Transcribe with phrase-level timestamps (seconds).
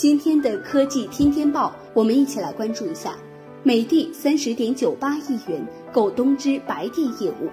[0.00, 3.18] 今天的科技天天报，我们一起来关注一下，
[3.62, 7.50] 美的三十点九八亿元购东芝白电业务。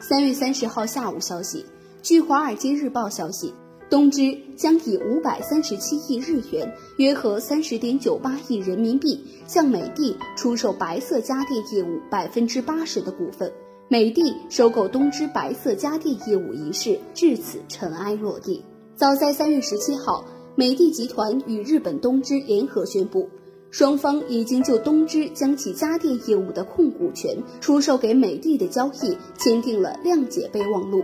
[0.00, 1.64] 三月三十号下午消息，
[2.02, 3.54] 据《华尔街日报》消息，
[3.88, 13.52] 东芝将以五百三十七亿日元（约合三十点九八亿人民币）向美的出售白色家电业务百分之八十的股份。
[13.86, 14.20] 美的
[14.50, 18.64] 收购东芝白色家电业务一事至此尘埃落地。
[18.96, 23.28] 早在三月十七号，美的集团与日本东芝联合宣布，
[23.72, 31.02] 双方已经就东芝将其家电业务的控股权出售给美的的交易签订了谅解备忘录。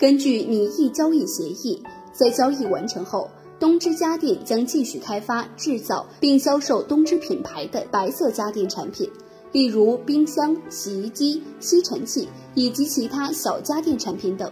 [0.00, 1.80] 根据拟议交易协议，
[2.12, 9.08] 在交易完成后，东芝家电将继续开发、制造并销售东芝品牌的白色家电产品，
[9.52, 14.50] 例如冰箱、洗衣机、吸尘器以及其他小家电产品等。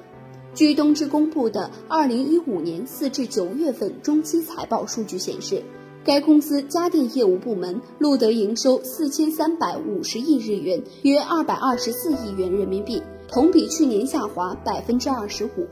[0.57, 5.63] 据东芝公布的二零一五年四至九月份中期财报数据显示，
[6.03, 15.67] 该公司家电业务部门录得营收四千三百五十亿日元，约二百二十四亿元人民币，同比去年下滑百分之二十五。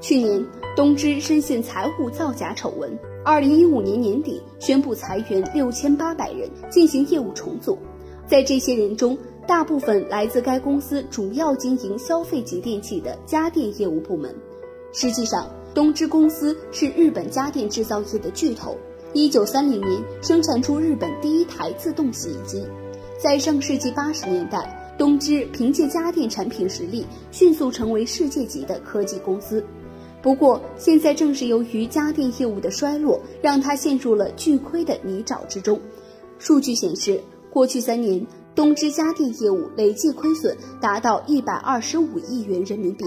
[0.00, 7.78] 去年，东芝深陷财务造假丑闻，二零一五年年底宣布裁员六千八百人，进行业务重组。
[8.28, 14.34] 在这些人中，大部分来自该公司主要经营消费级电器的家电业务部门。
[14.92, 18.76] 实际上，东芝公司是日本家电制造业的巨头。
[19.12, 22.64] 一九三零年生产出日本第一台自动洗衣机。
[23.18, 29.64] 在上世纪八十年代，东芝凭借家电产品实力迅速成为世界级的科技公司。
[30.20, 35.80] 不过，现在正是由于家电业务的衰落，让它陷入了巨亏的泥沼之中。
[36.38, 37.18] 数据显示，
[37.50, 38.26] 过去三年。
[38.56, 43.04] 东芝家电业务累计亏损达到一百二十五亿元人民币。